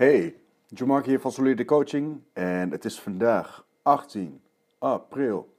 [0.00, 4.40] Hey, Jamark hier van Solide Coaching en het is vandaag 18
[4.78, 5.54] april.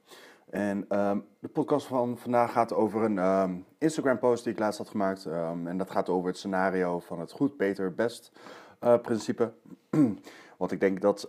[0.50, 4.78] En ehm, de podcast van vandaag gaat over een ehm, Instagram post die ik laatst
[4.78, 5.26] had gemaakt.
[5.26, 8.32] Ehm, en dat gaat over het scenario van het goed, beter, best
[8.80, 9.52] uh, principe.
[10.58, 11.28] Want ik denk dat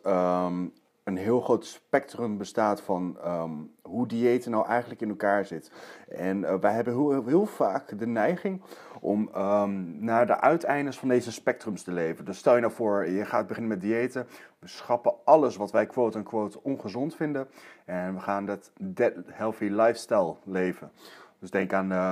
[1.04, 5.72] een heel groot spectrum bestaat van um, hoe diëten nou eigenlijk in elkaar zit.
[6.08, 8.62] En uh, wij hebben heel, heel, vaak de neiging
[9.00, 12.26] om um, naar de uiteindes van deze spectrums te leven.
[12.26, 14.28] Dus stel je nou voor, je gaat beginnen met diëten.
[14.60, 17.48] We schrappen alles wat wij quote-unquote ongezond vinden.
[17.86, 20.92] En we gaan dat dead healthy lifestyle leven.
[21.40, 22.12] Dus denk aan uh,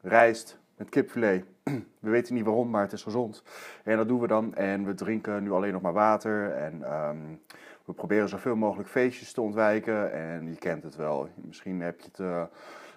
[0.00, 1.44] rijst met kipfilet.
[2.00, 3.42] We weten niet waarom, maar het is gezond.
[3.84, 4.54] En dat doen we dan.
[4.54, 6.52] En we drinken nu alleen nog maar water.
[6.52, 7.40] En um,
[7.86, 10.12] we proberen zoveel mogelijk feestjes te ontwijken.
[10.12, 11.28] En je kent het wel.
[11.34, 12.42] Misschien heb je het, uh,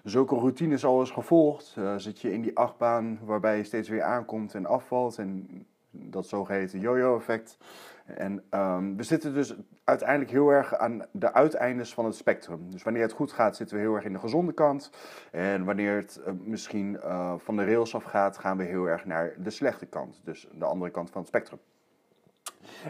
[0.04, 1.76] zulke routines al eens gevolgd.
[1.78, 5.18] Uh, zit je in die achtbaan waarbij je steeds weer aankomt en afvalt.
[5.18, 5.48] En
[5.92, 7.58] dat zogeheten yo-yo effect.
[8.06, 12.72] En um, we zitten dus uiteindelijk heel erg aan de uiteindes van het spectrum.
[12.72, 14.92] Dus wanneer het goed gaat, zitten we heel erg in de gezonde kant.
[15.32, 17.00] En wanneer het uh, misschien
[17.38, 20.22] van de rails af gaat, gaan we heel erg naar de slechte kant.
[20.24, 21.60] Dus de andere kant van het spectrum.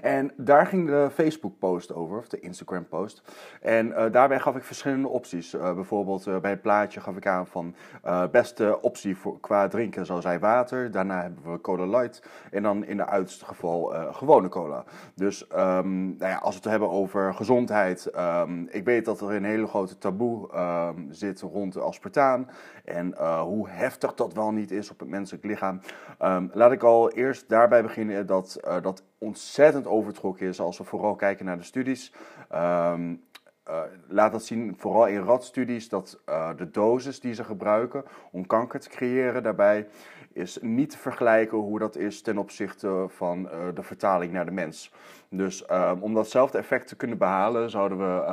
[0.02, 3.22] En daar ging de Facebook-post over, of de Instagram-post.
[3.62, 5.54] En uh, daarbij gaf ik verschillende opties.
[5.54, 7.76] Uh, bijvoorbeeld uh, bij het plaatje gaf ik aan van
[8.32, 10.92] beste optie voor, qua drinken zou zijn water.
[10.92, 12.22] Daarna hebben we Cola Light.
[12.52, 14.84] En dan in de uiterste geval gewone cola.
[15.16, 18.12] Dus um, nou ja, als we het hebben over gezondheid.
[18.18, 22.50] Um, ik weet dat er een hele grote taboe um, zit rond aspartaan.
[22.86, 25.82] En hoe heftig dat wel niet is op het menselijk lichaam.
[26.52, 31.46] laat ik al eerst daarbij beginnen dat, dat ontzettend overtrokken is als we vooral kijken
[31.46, 32.14] naar de studies.
[32.56, 33.28] Um,
[33.70, 38.48] uh, laat dat zien, vooral in ratstudies, dat uh, de dosis die ze gebruiken om
[38.48, 39.88] kanker te creëren daarbij
[40.34, 44.52] is niet te vergelijken hoe dat is ten opzichte van uh, de vertaling naar de
[44.52, 44.94] mens.
[45.30, 48.24] Dus um, om datzelfde effect te kunnen behalen, zouden we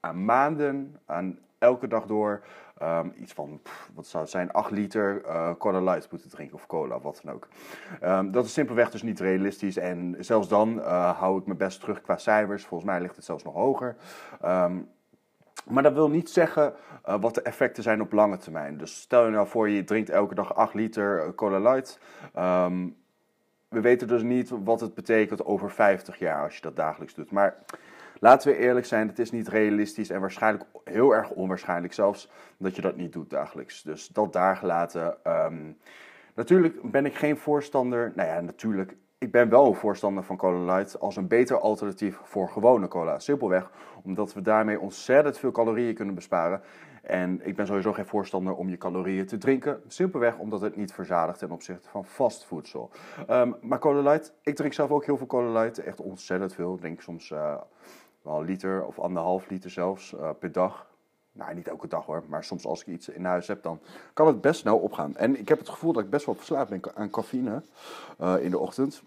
[0.00, 2.42] aan maanden, aan elke dag door
[2.82, 3.60] um, iets van,
[3.94, 7.34] wat zou het zijn, 8 liter uh, Cola Light moeten drinken of cola, wat dan
[7.34, 7.48] ook.
[8.04, 11.80] Um, dat is simpelweg dus niet realistisch en zelfs dan uh, hou ik me best
[11.80, 12.64] terug qua cijfers.
[12.64, 13.96] Volgens mij ligt het zelfs nog hoger.
[14.44, 14.88] Um,
[15.68, 16.74] maar dat wil niet zeggen
[17.08, 18.76] uh, wat de effecten zijn op lange termijn.
[18.78, 21.98] Dus stel je nou voor, je drinkt elke dag 8 liter Cola Light.
[23.68, 27.30] We weten dus niet wat het betekent over 50 jaar als je dat dagelijks doet.
[27.30, 27.56] Maar
[28.20, 32.76] laten we eerlijk zijn, het is niet realistisch en waarschijnlijk heel erg onwaarschijnlijk zelfs dat
[32.76, 33.82] je dat niet doet dagelijks.
[33.82, 35.16] Dus dat daar gelaten.
[35.26, 35.76] Um,
[36.34, 40.74] natuurlijk ben ik geen voorstander, nou ja, natuurlijk, ik ben wel een voorstander van Cola
[40.74, 43.18] Light als een beter alternatief voor gewone cola.
[43.18, 43.70] Simpelweg
[44.02, 46.60] omdat we daarmee ontzettend veel calorieën kunnen besparen.
[47.02, 49.82] En ik ben sowieso geen voorstander om je calorieën te drinken.
[49.86, 52.90] Simpelweg omdat het niet verzadigt ten opzichte van vastvoedsel.
[53.30, 55.78] Um, maar Cola Light, ik drink zelf ook heel veel Cola Light.
[55.78, 56.74] Echt ontzettend veel.
[56.74, 57.54] Ik denk soms uh,
[58.28, 60.86] wel een liter of anderhalf liter zelfs uh, per dag.
[61.32, 63.80] Nou, niet elke dag hoor, maar soms als ik iets in huis heb, dan
[64.12, 65.16] kan het best snel opgaan.
[65.16, 67.62] En ik heb het gevoel dat ik best wel verslaafd ben aan cafeïne
[68.20, 69.02] uh, in de ochtend.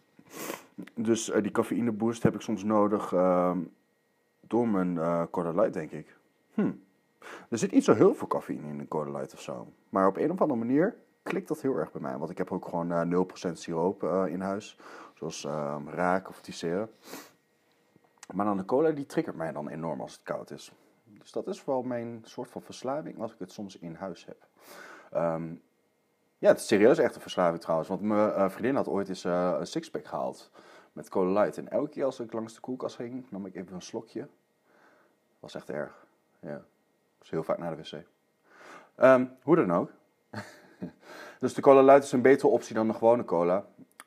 [0.93, 3.51] Dus uh, die cafeïne boost heb ik soms nodig uh,
[4.39, 6.17] door mijn uh, denk ik.
[6.53, 6.71] Hm.
[7.49, 9.67] Er zit niet zo heel veel cafeïne in een Cola Light of zo.
[9.89, 12.17] Maar op een of andere manier klikt dat heel erg bij mij.
[12.17, 14.77] Want ik heb ook gewoon 0% siroop in huis.
[15.13, 16.89] Zoals ehm, raak of tisseren.
[18.33, 20.71] Maar dan de cola die triggert mij dan enorm als het koud is.
[21.03, 24.47] Dus dat is wel mijn soort van verslaving als ik het soms in huis heb.
[25.13, 25.61] Um,
[26.37, 27.89] ja, het is serieus echt een verslaving trouwens.
[27.89, 30.51] Want mijn uh, vriendin had ooit eens uh, een sixpack gehaald
[30.93, 31.57] met Cola Light.
[31.57, 34.27] En elke keer als ik langs de koelkast ging, nam ik even een slokje.
[35.39, 36.05] Was echt erg.
[36.39, 36.61] Ja,
[37.19, 38.03] dus heel vaak naar de wc.
[39.03, 39.91] Um, hoe dan ook.
[41.39, 43.65] dus de Cola Light is een betere optie dan de gewone cola.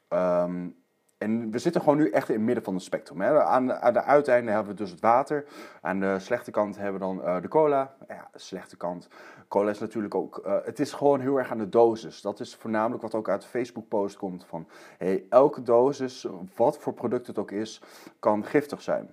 [0.09, 0.77] Um,
[1.25, 3.21] en we zitten gewoon nu echt in het midden van het spectrum.
[3.21, 3.43] Hè.
[3.43, 5.45] Aan, aan de uiteinde hebben we dus het water.
[5.81, 7.95] Aan de slechte kant hebben we dan uh, de cola.
[8.09, 9.09] Ja, slechte kant.
[9.49, 10.43] Cola is natuurlijk ook.
[10.47, 12.21] Uh, het is gewoon heel erg aan de dosis.
[12.21, 14.45] Dat is voornamelijk wat ook uit de Facebook-post komt.
[14.45, 14.67] Van
[14.99, 16.27] hey, elke dosis,
[16.57, 17.81] wat voor product het ook is,
[18.19, 19.09] kan giftig zijn.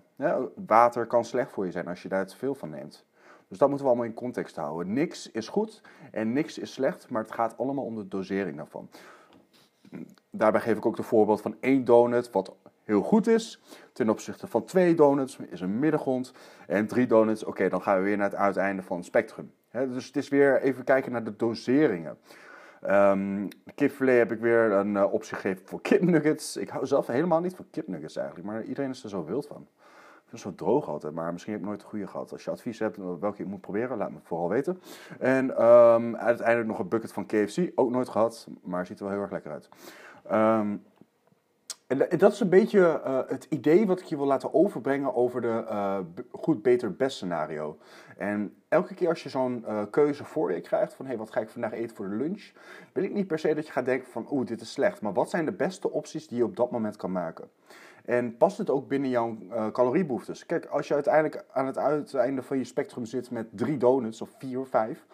[0.65, 3.05] Water kan slecht voor je zijn als je daar te veel van neemt.
[3.47, 4.93] Dus dat moeten we allemaal in context houden.
[4.93, 5.81] Niks is goed
[6.11, 8.89] en niks is slecht, maar het gaat allemaal om de dosering daarvan
[10.29, 13.61] daarbij geef ik ook de voorbeeld van één donut, wat heel goed is,
[13.93, 16.33] ten opzichte van twee donuts, is een middengrond,
[16.67, 19.51] en drie donuts, oké, dan gaan we weer naar het uiteinde van het spectrum.
[19.71, 22.17] Dus het is weer even kijken naar de doseringen.
[22.87, 26.57] Um, kipfilet heb ik weer een uh, optie gegeven voor kipnuggets.
[26.57, 29.67] Ik hou zelf helemaal niet van kipnuggets eigenlijk, maar iedereen is er zo wild van.
[30.31, 32.31] Het zo droog altijd, maar misschien heb ik nooit de goede gehad.
[32.31, 34.81] Als je advies hebt welke je moet proberen, laat me vooral weten.
[35.19, 39.13] En um, uiteindelijk nog een bucket van KFC, ook nooit gehad, maar ziet er wel
[39.13, 39.69] heel erg lekker uit.
[40.31, 40.83] Um,
[41.87, 45.41] En dat is een beetje uh, het idee wat ik je wil laten overbrengen over
[45.41, 45.99] de uh,
[46.31, 47.77] goed, beter, best scenario.
[48.17, 51.49] En elke keer als je zo'n keuze voor je krijgt van hey, wat ga ik
[51.49, 52.51] vandaag eten voor de lunch,
[52.93, 55.01] wil ik niet per se dat je gaat denken van oeh, dit is slecht.
[55.01, 57.49] Maar wat zijn de beste opties die je op dat moment kan maken?
[58.05, 59.37] En past het ook binnen jouw
[59.71, 60.45] caloriebehoeftes?
[60.45, 64.29] Kijk, als je uiteindelijk aan het uiteinde van je spectrum zit met drie donuts of
[64.37, 65.05] vier of vijf,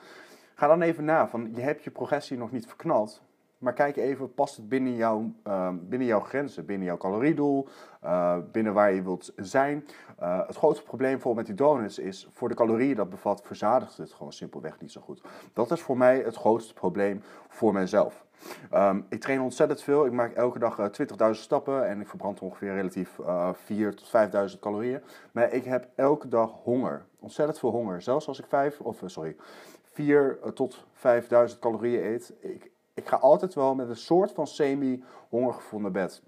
[0.55, 3.21] ga dan even na van je hebt je progressie nog niet verknald.
[3.57, 7.67] Maar kijk even, past het binnen, jouw, uh, binnen jouw grenzen, binnen jouw caloriedoel,
[8.03, 9.85] uh, binnen waar je wilt zijn.
[10.21, 13.97] Uh, het grootste probleem voor met die donuts is, voor de calorieën dat bevat, verzadigt
[13.97, 15.21] het gewoon simpelweg niet zo goed.
[15.53, 18.25] Dat is voor mij het grootste probleem voor mijzelf.
[18.73, 20.05] Um, ik train ontzettend veel.
[20.05, 23.19] Ik maak elke dag 20.000 stappen en ik verbrand ongeveer relatief
[23.53, 24.11] 4 tot
[24.53, 25.01] 5.000 calorieën.
[25.31, 27.05] Maar ik heb elke dag honger.
[27.19, 28.01] Ontzettend veel honger.
[28.01, 29.35] Zelfs als ik 5, of sorry,
[29.83, 32.33] 4 tot 5.000 calorieën eet.
[32.39, 36.21] Ik, ik ga altijd wel met een soort van semi-hongergevoel naar bed.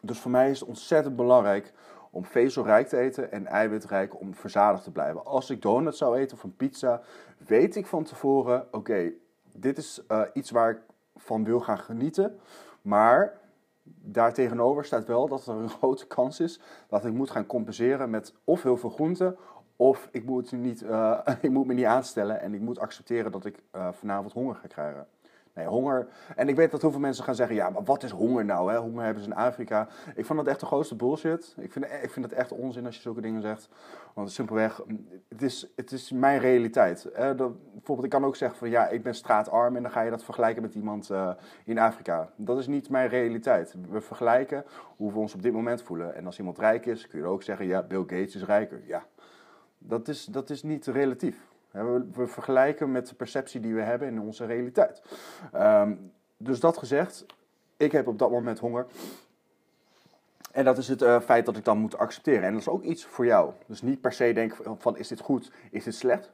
[0.00, 1.72] Dus voor mij is het ontzettend belangrijk
[2.10, 5.24] om vezelrijk te eten en eiwitrijk om verzadigd te blijven.
[5.24, 7.02] Als ik donut zou eten of een pizza,
[7.46, 9.12] weet ik van tevoren: oké,
[9.52, 10.80] dit is uh, iets waar ik
[11.20, 12.38] van wil gaan genieten.
[12.82, 13.38] Maar
[14.02, 18.34] daartegenover staat wel dat er een grote kans is dat ik moet gaan compenseren met
[18.44, 19.36] of heel veel groenten.
[19.76, 23.44] Of ik moet, niet, uh, ik moet me niet aanstellen en ik moet accepteren dat
[23.44, 25.06] ik uh, vanavond honger ga krijgen.
[25.54, 26.08] Nee, honger.
[26.36, 28.72] En ik weet dat heel veel mensen gaan zeggen: ja, maar wat is honger nou?
[28.72, 28.78] Hè?
[28.78, 29.88] Honger hebben ze in Afrika.
[30.14, 31.54] Ik vond dat echt de grootste bullshit.
[31.58, 33.68] Ik vind, ik vind het echt onzin als je zulke dingen zegt.
[34.14, 34.80] Want simpelweg,
[35.28, 37.08] het is, het is mijn realiteit.
[37.12, 37.34] Hè?
[37.34, 39.76] Dat, bijvoorbeeld, ik kan ook zeggen: van ja, ik ben straatarm.
[39.76, 41.30] En dan ga je dat vergelijken met iemand uh,
[41.64, 42.30] in Afrika.
[42.36, 43.74] Dat is niet mijn realiteit.
[43.90, 44.64] We vergelijken
[44.96, 46.14] hoe we ons op dit moment voelen.
[46.14, 48.82] En als iemand rijk is, kun je ook zeggen: ja, Bill Gates is rijker.
[48.86, 49.04] Ja,
[49.78, 51.49] dat is, dat is niet relatief.
[51.70, 55.02] We, vergelijken met de perceptie die we hebben in onze realiteit.
[55.54, 57.26] Um, dus dat gezegd,
[57.76, 58.86] ik heb op dat moment honger.
[60.52, 62.42] En dat is het uh, feit dat ik dan moet accepteren.
[62.42, 63.52] En dat is ook iets voor jou.
[63.66, 66.32] Dus niet per se denken van is dit goed, is dit slecht.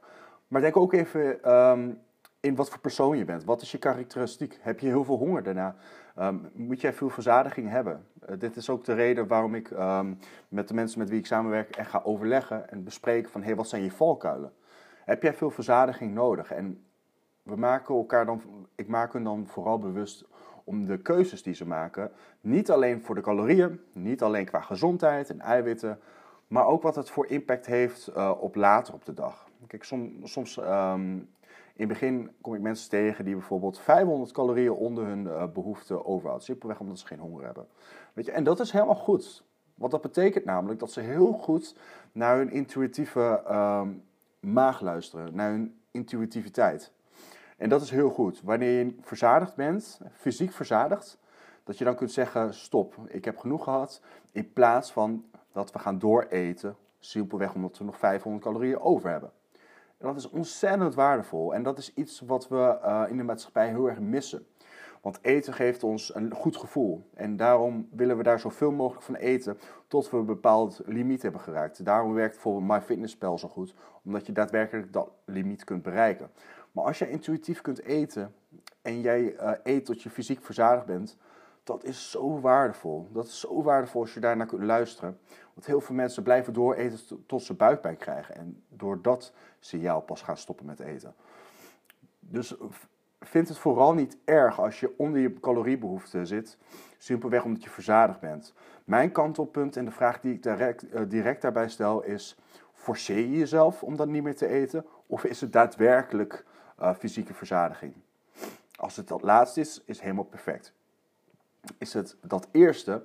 [0.48, 2.00] Maar denk ook even um,
[2.40, 3.44] in wat voor persoon je bent.
[3.44, 4.58] Wat is je karakteristiek?
[4.60, 5.76] Heb je heel veel honger daarna?
[6.18, 8.06] Um, moet jij veel verzadiging hebben?
[8.30, 9.70] Uh, dit is ook de reden waarom ik
[10.48, 13.56] met de mensen met wie ik samenwerk echt ga overleggen en bespreken van hé, hey,
[13.56, 14.52] wat zijn je valkuilen?
[15.06, 16.52] Heb jij veel verzadiging nodig.
[16.52, 16.84] En
[17.42, 18.42] we maken elkaar dan,
[18.74, 20.24] ik maak hun dan vooral bewust
[20.64, 22.10] om de keuzes die ze maken,
[22.40, 26.00] niet alleen voor de calorieën, niet alleen qua gezondheid en eiwitten,
[26.46, 29.48] maar ook wat het voor impact heeft uh, op later op de dag.
[29.66, 31.14] Kijk, som, soms um,
[31.74, 36.04] in het begin kom ik mensen tegen die bijvoorbeeld 500 calorieën onder hun uh, behoefte
[36.04, 36.44] overhouden.
[36.44, 37.66] Simpelweg omdat ze geen honger hebben.
[38.12, 39.44] Weet je, en dat is helemaal goed.
[39.74, 41.76] Want dat betekent namelijk dat ze heel goed
[42.12, 44.04] naar hun intuïtieve um,
[44.52, 46.92] maag luisteren, naar hun intuïtiviteit.
[47.56, 48.40] En dat is heel goed.
[48.42, 51.18] Wanneer je verzadigd bent, fysiek verzadigd,
[51.64, 54.02] dat je dan kunt zeggen: stop, ik heb genoeg gehad.
[54.32, 59.30] In plaats van dat we gaan dooreten, simpelweg omdat we nog 500 calorieën over hebben.
[59.98, 63.68] En dat is ontzettend waardevol en dat is iets wat we uh, in de maatschappij
[63.68, 64.46] heel erg missen.
[65.06, 67.10] Want eten geeft ons een goed gevoel.
[67.14, 69.58] En daarom willen we daar zoveel mogelijk van eten
[69.88, 71.84] tot we een bepaald limiet hebben geraakt.
[71.84, 73.74] Daarom werkt bijvoorbeeld MyFitnessPal zo goed,
[74.04, 76.30] omdat je daadwerkelijk dat limiet kunt bereiken.
[76.72, 78.34] Maar als jij intuïtief kunt eten
[78.82, 81.16] en jij uh, eet tot je fysiek verzadigd bent,
[81.62, 83.08] dat is zo waardevol.
[83.12, 85.18] Dat is zo waardevol als je daarnaar kunt luisteren.
[85.54, 88.36] Want heel veel mensen blijven dooreten tot ze buikpijn krijgen.
[88.36, 91.14] En door dat signaal pas gaan stoppen met eten.
[92.20, 92.56] Dus
[93.28, 96.58] vind het vooral niet erg als je onder je caloriebehoefte zit,
[96.98, 98.54] simpelweg omdat je verzadigd bent.
[98.84, 102.38] Mijn kantelpunt en de vraag die ik direct, uh, direct daarbij stel is:
[102.72, 106.44] forceer je jezelf om dan niet meer te eten, of is het daadwerkelijk
[106.80, 107.94] uh, fysieke verzadiging?
[108.76, 110.72] Als het dat laatste is, is helemaal perfect.
[111.78, 113.02] Is het dat eerste,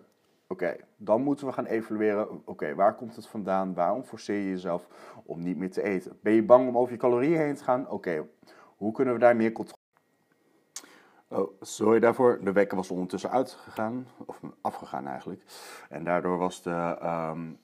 [0.47, 3.73] oké, dan moeten we gaan evalueren, oké, waar komt het vandaan?
[3.73, 4.87] Waarom forceer je jezelf
[5.25, 6.17] om niet meer te eten?
[6.21, 7.89] Ben je bang om over je calorieën heen te gaan?
[7.89, 8.27] Oké,
[8.77, 9.51] hoe kunnen we daar meer
[11.61, 12.39] sorry daarvoor.
[12.43, 15.43] De wekker was ondertussen uitgegaan, of afgegaan eigenlijk.
[15.89, 17.57] En daardoor was de um,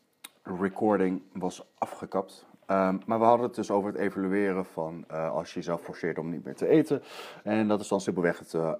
[0.43, 2.45] recording was afgekapt.
[2.71, 6.17] Um, maar we hadden het dus over het evalueren van uh, als je jezelf forceert
[6.17, 7.03] om niet meer te eten.
[7.43, 8.73] En dat is dan simpelweg het uh,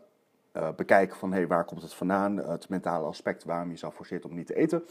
[0.54, 4.26] uh, bekijken van hey, waar komt het vandaan, het mentale aspect waarom je jezelf forceert
[4.26, 4.84] om niet te eten.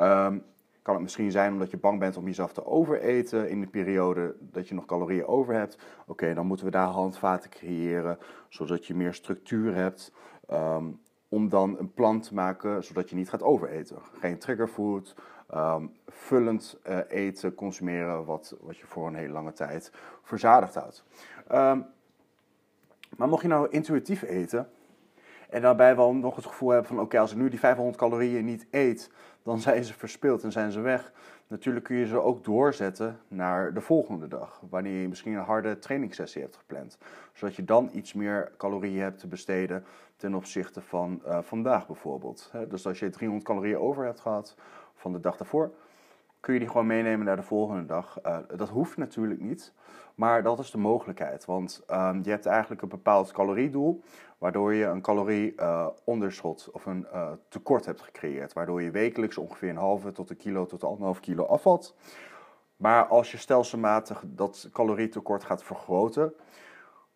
[0.00, 0.44] Um,
[0.82, 4.36] kan het misschien zijn omdat je bang bent om jezelf te overeten in de periode
[4.40, 5.78] dat je nog calorieën over hebt.
[6.06, 10.12] Oké, dan moeten we daar handvaten creëren, zodat je meer structuur hebt.
[10.50, 13.96] Um, om dan een plan te maken zodat je niet gaat overeten.
[14.18, 15.14] Geen triggerfood,
[15.54, 21.04] um, vullend uh, eten consumeren wat, wat je voor een hele lange tijd verzadigd houdt.
[21.52, 21.86] Um,
[23.16, 24.68] maar mocht je nou intuïtief eten
[25.52, 28.44] En daarbij wel nog het gevoel hebben van oké, als ik nu die 500 calorieën
[28.44, 29.10] niet eet,
[29.42, 31.12] dan zijn ze verspild en zijn ze weg.
[31.46, 35.78] Natuurlijk kun je ze ook doorzetten naar de volgende dag, wanneer je misschien een harde
[35.78, 36.98] trainingssessie hebt gepland.
[37.32, 39.84] Zodat je dan iets meer calorieën hebt te besteden
[40.16, 42.52] ten opzichte van uh, vandaag bijvoorbeeld.
[42.68, 44.56] Dus als je 300 calorieën over hebt gehad
[44.94, 45.72] van de dag daarvoor,
[46.40, 48.18] kun je die gewoon meenemen naar de volgende dag.
[48.26, 49.72] Uh, dat hoeft natuurlijk niet,
[50.14, 51.44] maar dat is de mogelijkheid.
[51.44, 54.02] Want um, je hebt eigenlijk een bepaald caloriedoel,
[54.38, 58.52] waardoor je een calorieonderschot uh, of een uh, tekort hebt gecreëerd.
[58.52, 61.94] Waardoor je wekelijks ongeveer een halve tot een kilo tot anderhalf kilo afvalt.
[62.76, 66.34] Maar als je stelselmatig dat calorietekort gaat vergroten,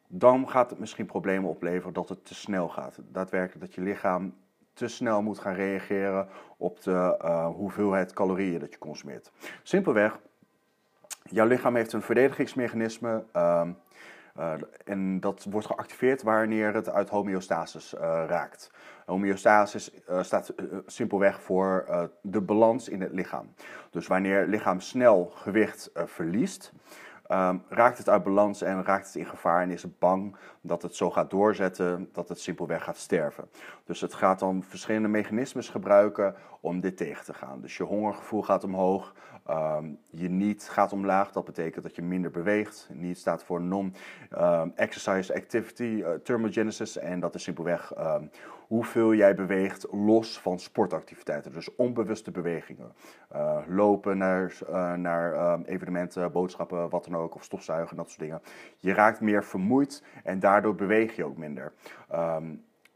[0.09, 2.99] dan gaat het misschien problemen opleveren dat het te snel gaat.
[3.09, 4.35] Daadwerkelijk dat je lichaam
[4.73, 9.33] te snel moet gaan reageren op de uh, hoeveelheid calorieën dat je consumeert.
[9.63, 10.19] Simpelweg,
[11.31, 13.25] jouw lichaam heeft een verdedigingsmechanisme.
[13.37, 13.69] Uh,
[14.39, 14.53] uh,
[14.85, 18.71] en dat wordt geactiveerd wanneer het uit homeostasis uh, raakt.
[19.07, 20.55] Homeostasis uh, staat
[20.87, 21.87] simpelweg voor
[22.21, 23.55] de balans in het lichaam.
[23.91, 26.73] Dus wanneer het lichaam snel gewicht verliest,
[27.29, 30.83] um, raakt het uit balans en raakt het in gevaar en is het bang dat
[30.83, 33.49] het zo gaat doorzetten dat het simpelweg gaat sterven.
[33.85, 37.61] Dus het gaat dan verschillende mechanismes gebruiken om dit tegen te gaan.
[37.61, 39.15] Dus je hongergevoel gaat omhoog,
[39.51, 41.33] um, je niet gaat omlaag.
[41.33, 42.89] Dat betekent dat je minder beweegt.
[42.93, 47.93] Niet staat voor non-exercise um, activity uh, thermogenesis en dat is simpelweg
[48.67, 51.53] hoeveel jij beweegt los van sportactiviteiten.
[51.53, 52.93] Dus onbewuste bewegingen.
[53.35, 58.43] Uh, lopen naar, uh, naar evenementen, boodschappen, wat dan ook, of stofzuigen, dat soort dingen.
[58.79, 61.73] Je raakt meer vermoeid en daardoor beweeg je ook minder.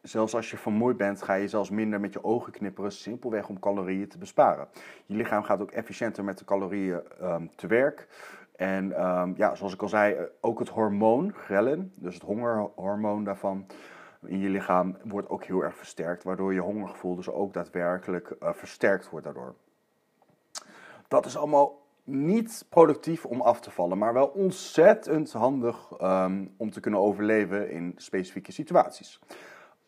[0.03, 3.59] Zelfs als je vermoeid bent, ga je zelfs minder met je ogen knipperen, simpelweg om
[3.59, 4.69] calorieën te besparen.
[5.07, 8.09] Je lichaam gaat ook efficiënter met de calorieën um, te werk.
[8.57, 13.25] En um, ja, zoals ik al zei, eh, ook het hormoon, ghrelin, dus het hongerhormoon
[13.25, 13.67] daarvan,
[14.27, 18.53] in je lichaam wordt ook heel erg versterkt, waardoor je hongergevoel dus ook daadwerkelijk uh,
[18.53, 19.55] versterkt wordt daardoor.
[21.09, 26.71] Dat is allemaal niet productief om af te vallen, maar wel ontzettend handig um, om
[26.71, 29.21] te kunnen overleven in specifieke situaties.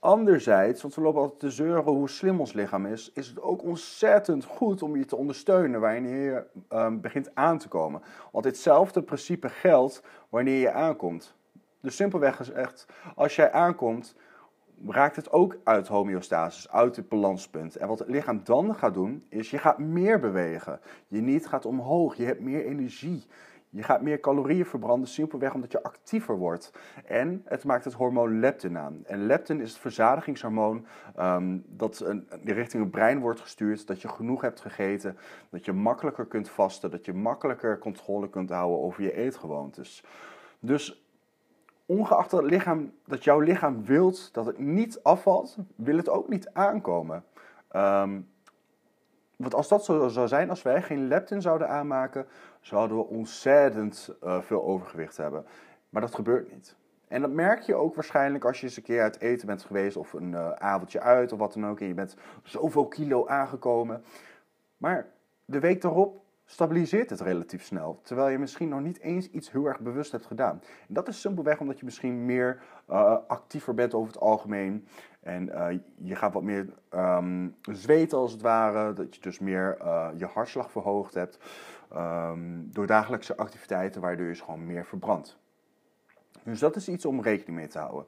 [0.03, 3.63] Anderzijds, want we lopen altijd te zeuren hoe slim ons lichaam is, is het ook
[3.63, 6.45] ontzettend goed om je te ondersteunen wanneer je
[6.77, 8.03] um, begint aan te komen.
[8.33, 11.35] Want hetzelfde principe geldt wanneer je aankomt.
[11.81, 14.15] Dus simpelweg gezegd, als jij aankomt,
[14.87, 17.77] raakt het ook uit homeostasis, uit het balanspunt.
[17.77, 20.81] En wat het lichaam dan gaat doen, is je gaat meer bewegen.
[21.07, 23.27] Je niet gaat omhoog, je hebt meer energie.
[23.75, 26.73] Je gaat meer calorieën verbranden, simpelweg omdat je actiever wordt.
[27.05, 29.01] En het maakt het hormoon leptin aan.
[29.05, 30.87] En leptin is het verzadigingshormoon
[31.19, 33.87] um, dat een, richting het brein wordt gestuurd.
[33.87, 35.17] Dat je genoeg hebt gegeten,
[35.51, 40.05] dat je makkelijker kunt vasten, dat je makkelijker controle kunt houden over je eetgewoontes.
[40.61, 41.07] Dus
[41.87, 46.51] ongeacht dat, lichaam, dat jouw lichaam wilt dat het niet afvalt, wil het ook niet
[46.53, 47.25] aankomen.
[47.77, 48.32] Um,
[49.43, 52.27] want als dat zo zou zijn, als wij geen leptin zouden aanmaken,
[52.61, 55.47] zouden we ontzettend uh, veel overgewicht hebben.
[55.89, 56.77] Maar dat gebeurt niet.
[57.09, 59.97] En dat merk je ook waarschijnlijk als je eens een keer uit eten bent geweest
[59.97, 61.81] of een uh, avondje uit of wat dan ook.
[61.81, 64.05] En je bent zoveel kilo aangekomen.
[64.77, 65.07] Maar
[65.45, 66.22] de week daarop
[66.53, 68.01] stabiliseert het relatief snel.
[68.03, 70.61] Terwijl je misschien nog niet eens iets heel erg bewust hebt gedaan.
[70.89, 74.87] En dat is simpelweg omdat je misschien meer uh, actiever bent over het algemeen.
[75.21, 75.67] En uh,
[75.97, 78.93] je gaat wat meer um, zweten als het ware.
[78.93, 81.39] Dat je dus meer uh, je hartslag verhoogd hebt.
[81.97, 85.39] Um, door dagelijkse activiteiten waardoor je dus gewoon meer verbrandt.
[86.45, 88.07] Dus dat is iets om rekening mee te houden.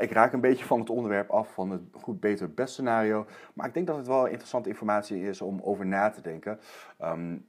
[0.00, 3.26] Ik raak een beetje van het onderwerp af van het goed, beter, best scenario.
[3.54, 6.60] Maar ik denk dat het wel interessante informatie is om over na te denken.
[7.02, 7.48] Um,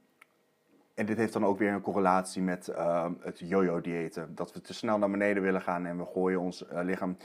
[1.02, 4.34] en dit heeft dan ook weer een correlatie met uh, het yo-yo-diëten.
[4.34, 7.16] Dat we te snel naar beneden willen gaan en we gooien ons uh, lichaam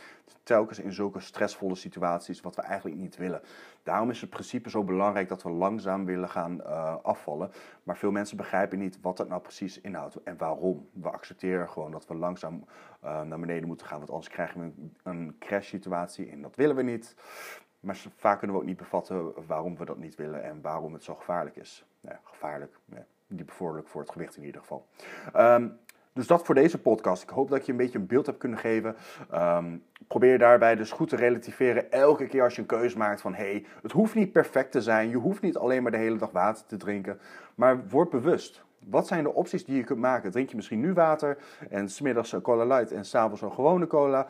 [0.43, 3.41] telkens in zulke stressvolle situaties, wat we eigenlijk niet willen.
[3.83, 7.51] Daarom is het principe zo belangrijk dat we langzaam willen gaan uh, afvallen.
[7.83, 10.89] Maar veel mensen begrijpen niet wat dat nou precies inhoudt en waarom.
[10.93, 12.65] We accepteren gewoon dat we langzaam
[13.01, 17.15] naar beneden moeten gaan, want anders krijgen we een, crash-situatie en dat willen we niet.
[17.79, 21.03] Maar vaak kunnen we ook niet bevatten waarom we dat niet willen en waarom het
[21.03, 21.85] zo gevaarlijk is.
[22.01, 22.79] Ja, gevaarlijk,
[23.27, 24.85] niet bevorderlijk voor het gewicht in ieder geval.
[25.35, 25.77] Um,
[26.17, 27.23] dus dat voor deze podcast.
[27.23, 28.95] Ik hoop dat je een beetje een beeld heb kunnen geven.
[29.33, 31.91] Um, probeer daarbij dus goed te relativeren.
[31.91, 33.33] Elke keer als je een keuze maakt van...
[33.33, 35.09] hey, het hoeft niet perfect te zijn.
[35.09, 37.19] Je hoeft niet alleen maar de hele dag water te drinken.
[37.55, 38.63] Maar word bewust.
[38.79, 40.31] Wat zijn de opties die je kunt maken?
[40.31, 41.37] Drink je misschien nu water
[41.69, 44.27] en smiddags een cola light en s'avonds een gewone cola?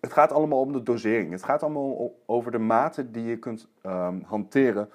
[0.00, 1.30] Het gaat allemaal om de dosering.
[1.30, 4.90] Het gaat allemaal over de mate die je kunt um, hanteren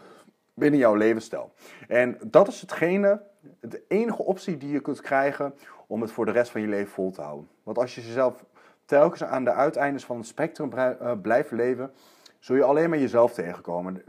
[0.60, 1.52] binnen jouw levensstijl.
[1.88, 3.22] En dat is hetgene,
[3.60, 5.54] de enige optie die je kunt krijgen
[5.88, 7.50] om het voor de rest van je leven vol te houden.
[7.64, 8.46] Want als je jezelf
[8.86, 11.92] telkens aan de uiteindes van het spectrum uh, blijven leven,
[12.40, 14.04] zul je alleen maar jezelf tegenkomen.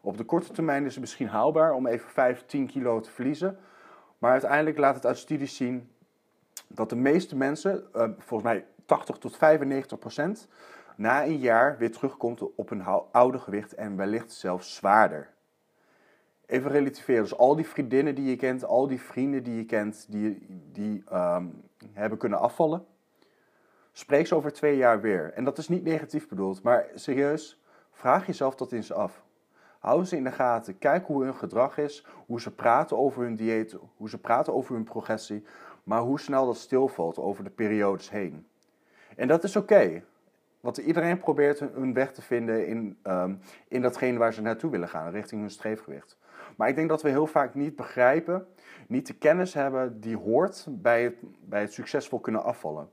[0.00, 3.58] Op de korte termijn is het misschien haalbaar om even 5, 10 kilo te verliezen.
[4.18, 5.90] Maar uiteindelijk laat het uit studies zien
[6.68, 10.48] dat de meeste mensen, uh, volgens mij 80 tot 95 procent,
[10.96, 15.30] na een jaar weer terugkomt op hun oude gewicht en wellicht zelfs zwaarder.
[16.52, 17.22] Even relativeren.
[17.22, 21.04] Dus al die vriendinnen die je kent, al die vrienden die je kent, die, die
[21.12, 22.84] um, hebben kunnen afvallen.
[23.92, 25.32] Spreek ze over twee jaar weer.
[25.32, 29.24] En dat is niet negatief bedoeld, maar serieus, vraag jezelf dat eens af.
[29.78, 30.78] Hou ze in de gaten.
[30.78, 34.74] Kijk hoe hun gedrag is, hoe ze praten over hun dieet, hoe ze praten over
[34.74, 35.44] hun progressie,
[35.84, 38.46] maar hoe snel dat stilvalt over de periodes heen.
[39.16, 40.02] En dat is oké.
[40.62, 44.88] Want iedereen probeert hun weg te vinden in, um, in datgene waar ze naartoe willen
[44.88, 46.18] gaan, richting hun streefgewicht.
[46.56, 48.46] Maar ik denk dat we heel vaak niet begrijpen,
[48.86, 52.88] niet de kennis hebben die hoort bij het, bij het succesvol kunnen afvallen.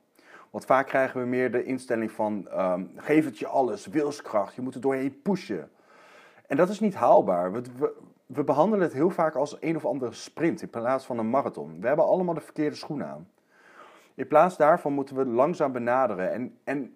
[0.49, 4.61] Want vaak krijgen we meer de instelling van um, geef het je alles, wilskracht, je
[4.61, 5.69] moet er doorheen pushen.
[6.47, 7.51] En dat is niet haalbaar.
[7.51, 7.93] We, we,
[8.25, 11.81] we, behandelen het heel vaak als een of andere sprint in plaats van een marathon.
[11.81, 13.27] We hebben allemaal de verkeerde schoenen aan.
[14.15, 16.31] In plaats daarvan moeten we langzaam benaderen.
[16.31, 16.93] En, en,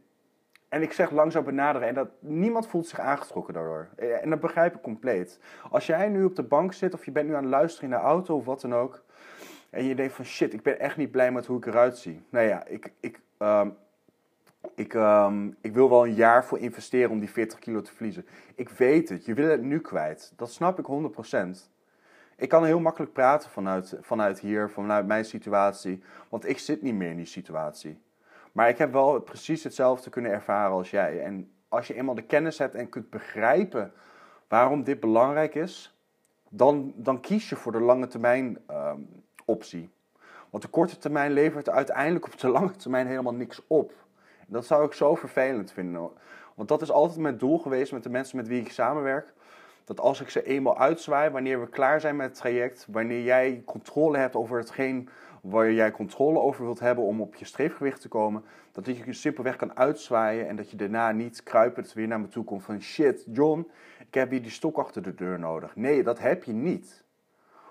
[0.74, 3.88] en ik zeg langzaam benaderen en dat niemand voelt zich aangetrokken daardoor.
[4.22, 5.39] En dat begrijp ik compleet.
[5.70, 7.96] Als jij nu op de bank zit of je bent nu aan het luisteren in
[7.96, 9.03] de auto of wat dan ook.
[9.70, 12.22] En je denkt van shit, ik ben echt niet blij met hoe ik eruit zie.
[12.30, 13.65] Nou ja, ik, ik, uh,
[14.75, 18.25] ik, uh, ik wil wel een jaar voor investeren om die 40 kilo te verliezen.
[18.56, 20.34] Ik weet het, je wil het nu kwijt.
[20.36, 21.70] Dat snap ik 100%.
[22.38, 26.03] Ik kan heel makkelijk praten vanuit, vanuit hier, vanuit mijn situatie.
[26.30, 28.01] Want ik zit niet meer in die situatie.
[28.54, 31.24] Maar ik heb wel precies hetzelfde kunnen ervaren als jij.
[31.24, 33.94] En als je eenmaal de kennis hebt en kunt begrijpen
[34.48, 35.98] waarom dit belangrijk is,
[36.50, 38.94] dan, dan kies je voor de lange termijn uh,
[39.46, 39.90] optie.
[40.50, 43.94] Want de korte termijn levert uiteindelijk op de lange termijn helemaal niks op.
[44.48, 46.10] Dat zou ik zo vervelend vinden.
[46.56, 49.34] Want dat is altijd mijn doel geweest met de mensen met wie ik samenwerk.
[49.84, 53.62] Dat als ik ze eenmaal uitzwaai, wanneer we klaar zijn met het traject, wanneer jij
[53.66, 55.10] controle hebt over hetgeen
[55.43, 59.56] waar jij controle over wilt hebben om op je streefgewicht te komen, dat je simpelweg
[59.56, 63.25] kan uitzwaaien en dat je daarna niet kruipend weer naar me toe komt van shit,
[63.32, 63.71] John,
[64.08, 65.75] ik heb hier die stok achter de deur nodig.
[65.75, 67.03] Nee, dat heb je niet.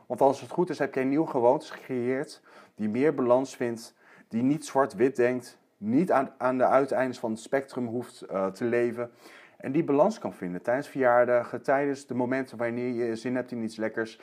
[0.06, 2.42] Want als het goed is, heb jij nieuwe gewoontes gecreëerd
[2.74, 3.94] die meer balans vindt,
[4.28, 8.64] die niet zwart-wit denkt, niet aan, aan de uiteindes van het spectrum hoeft uh, te
[8.64, 9.10] leven.
[9.56, 13.62] En die balans kan vinden tijdens verjaardagen, tijdens de momenten wanneer je zin hebt in
[13.62, 14.20] iets lekkers,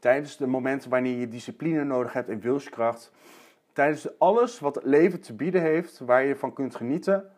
[0.00, 3.12] tijdens de momenten wanneer je discipline nodig hebt en wilskracht,
[3.72, 7.30] tijdens alles wat het leven te bieden heeft, waar je van kunt genieten,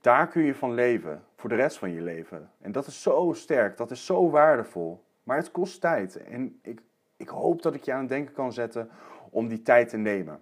[0.00, 2.50] daar kun je van leven voor de rest van je leven.
[2.60, 5.02] En dat is zo sterk, dat is zo waardevol.
[5.24, 6.16] Maar het kost tijd.
[6.16, 6.80] En ik,
[7.16, 8.90] ik hoop dat ik je aan het denken kan zetten
[9.30, 10.40] om die tijd te nemen.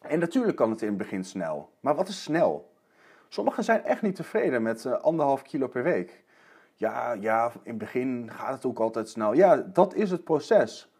[0.00, 1.70] En natuurlijk kan het in het begin snel.
[1.80, 2.72] Maar wat is snel?
[3.28, 6.22] Sommigen zijn echt niet tevreden met uh, anderhalf kilo per week.
[6.80, 9.32] Ja, ja, in het begin gaat het ook altijd snel.
[9.32, 10.92] Ja, dat is het proces.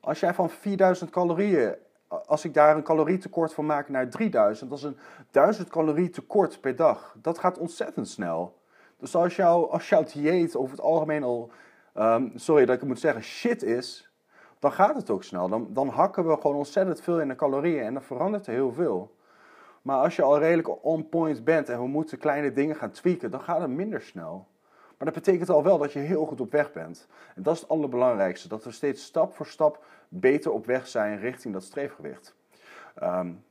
[0.00, 1.74] Als jij van 4000 calorieën,
[2.08, 4.96] als ik daar een calorietekort van maak naar 3000, dat is een
[5.30, 7.16] 1000 calorie tekort per dag.
[7.22, 8.60] Dat gaat ontzettend snel.
[8.96, 11.50] Dus als, jou, als jouw dieet over het algemeen al,
[11.94, 14.10] um, sorry dat ik moet zeggen, shit is,
[14.58, 15.48] dan gaat het ook snel.
[15.48, 18.72] Dan, dan hakken we gewoon ontzettend veel in de calorieën en dan verandert er heel
[18.72, 19.16] veel.
[19.82, 23.30] Maar als je al redelijk on point bent en we moeten kleine dingen gaan tweaken,
[23.30, 24.46] dan gaat het minder snel.
[24.98, 27.06] Maar dat betekent al wel dat je heel goed op weg bent.
[27.34, 28.48] En dat is het allerbelangrijkste.
[28.48, 32.34] Dat we steeds stap voor stap beter op weg zijn richting dat streefgewicht.
[33.02, 33.44] Um,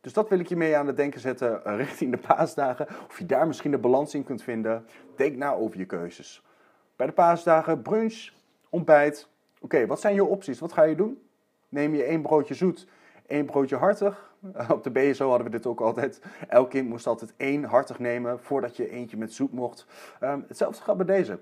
[0.00, 2.86] dus dat wil ik je mee aan het denken zetten uh, richting de paasdagen.
[3.08, 4.86] Of je daar misschien de balans in kunt vinden.
[5.16, 6.42] Denk na over je keuzes.
[6.96, 8.30] Bij de paasdagen brunch,
[8.68, 9.28] ontbijt,
[9.60, 10.58] Oké, wat zijn je opties?
[10.58, 11.22] Wat ga je doen?
[11.68, 12.86] Neem je één broodje zoet,
[13.26, 14.34] één broodje hartig.
[14.76, 16.20] Op de BSO hadden we dit ook altijd.
[16.48, 19.86] Elk kind moest altijd één hartig nemen voordat je eentje met zoet mocht.
[20.20, 21.38] Um, hetzelfde gaat bij deze.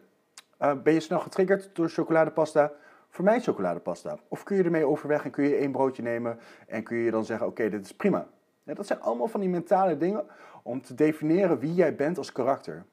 [0.63, 2.73] Uh, ben je snel getriggerd door chocoladepasta?
[3.09, 4.19] Vermijd chocoladepasta.
[4.29, 7.25] Of kun je ermee overweg en kun je één broodje nemen en kun je dan
[7.25, 8.27] zeggen: Oké, dit is prima.
[8.65, 10.25] Dat zijn allemaal van die mentale dingen
[10.63, 12.85] om te definiëren wie jij bent als karakter.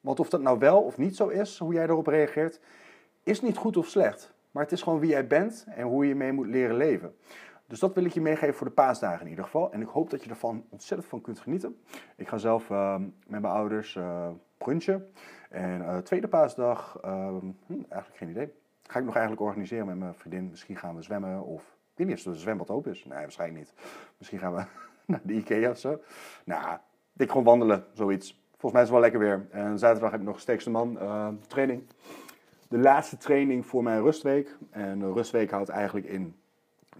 [0.00, 2.60] Want of dat nou wel of niet zo is, hoe jij erop reageert,
[3.22, 4.32] is niet goed of slecht.
[4.50, 7.14] Maar het is gewoon wie jij bent en hoe je mee moet leren leven.
[7.68, 9.72] Dus dat wil ik je meegeven voor de paasdagen in ieder geval.
[9.72, 11.76] En ik hoop dat je ervan ontzettend van kunt genieten.
[12.16, 14.28] Ik ga zelf uh, met mijn ouders uh,
[14.58, 15.12] brunchen.
[15.50, 18.52] En uh, tweede paasdag, ehm, hm, eigenlijk geen idee.
[18.82, 20.48] Ga ik nog eigenlijk organiseren met mijn vriendin.
[20.50, 21.62] Misschien gaan we zwemmen of...
[21.62, 23.04] Ik weet niet of het zwembad open is.
[23.04, 23.72] Nee, waarschijnlijk niet.
[24.18, 24.64] Misschien gaan we
[25.12, 26.00] naar de Ikea of zo.
[26.44, 26.78] Nou,
[27.16, 28.42] ik gewoon wandelen, zoiets.
[28.50, 29.46] Volgens mij is het wel lekker weer.
[29.50, 30.98] En zaterdag heb ik nog sterkste man
[31.46, 31.82] training
[32.68, 34.56] de laatste training voor mijn rustweek.
[34.70, 36.34] En de rustweek houdt eigenlijk in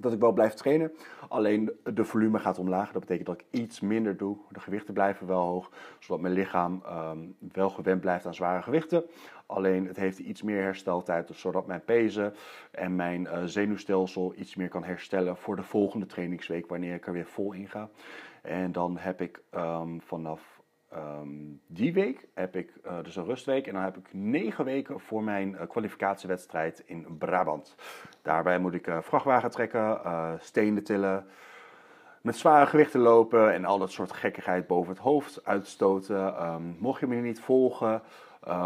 [0.00, 0.92] dat ik wel blijf trainen.
[1.28, 2.92] Alleen de volume gaat omlaag.
[2.92, 4.36] Dat betekent dat ik iets minder doe.
[4.50, 7.18] De gewichten blijven wel hoog, zodat mijn lichaam ehm,
[7.52, 9.04] wel gewend blijft aan zware gewichten.
[9.46, 12.34] Alleen het heeft iets meer hersteltijd, zodat mijn pezen
[12.70, 17.12] en mijn uh, zenuwstelsel iets meer kan herstellen voor de volgende trainingsweek, wanneer ik er
[17.12, 17.88] weer vol in ga.
[18.42, 20.57] En dan heb ik um, vanaf
[20.88, 21.28] Ehm,
[21.66, 25.22] die week heb ik uh, dus een rustweek en dan heb ik negen weken voor
[25.22, 27.74] mijn uh, kwalificatiewedstrijd in Brabant.
[28.22, 30.00] Daarbij moet ik uh, vrachtwagen trekken,
[30.40, 31.26] stenen tillen,
[32.20, 36.46] met zware gewichten lopen en al dat soort gekkigheid boven het hoofd uitstoten.
[36.46, 38.02] Um, mocht je me niet volgen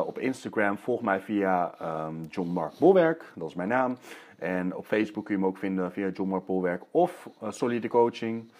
[0.05, 1.75] op Instagram, volg mij via
[2.07, 3.97] um, John Mark Bolwerk, dat is mijn naam.
[4.39, 8.51] En op Facebook kun je me ook vinden via John Mark Bolwerk of Solide Coaching.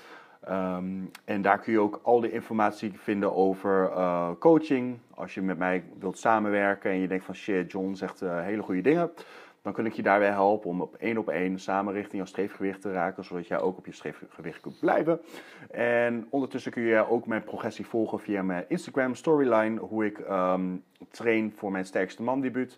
[0.51, 4.99] Um, en daar kun je ook al de informatie vinden over uh, coaching.
[5.15, 8.63] Als je met mij wilt samenwerken en je denkt van shit, John zegt uh, hele
[8.63, 9.11] goede dingen.
[9.63, 12.81] Dan kan ik je daarbij helpen om op één op één samen richting jouw streefgewicht
[12.81, 15.21] te raken, zodat jij ook op je streefgewicht kunt blijven.
[15.71, 20.85] En ondertussen kun je ook mijn progressie volgen via mijn Instagram storyline, hoe ik um,
[21.11, 22.77] train voor mijn sterkste man debuut.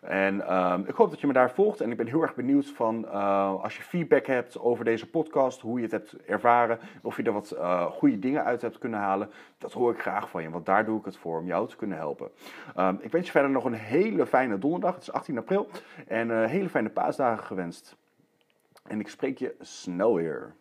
[0.00, 2.66] En um, ik hoop dat je me daar volgt en ik ben heel erg benieuwd
[2.66, 7.16] van uh, als je feedback hebt over deze podcast, hoe je het hebt ervaren, of
[7.16, 9.30] je er wat uh, goede dingen uit hebt kunnen halen.
[9.58, 11.76] Dat hoor ik graag van je, want daar doe ik het voor om jou te
[11.76, 12.30] kunnen helpen.
[12.78, 15.68] Um, ik wens je verder nog een hele fijne donderdag, het is 18 april,
[16.06, 17.96] en uh, hele fijne paasdagen gewenst.
[18.82, 20.54] En ik spreek je snel weer.